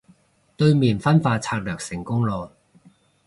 [0.57, 2.49] 對面分化策略成功囉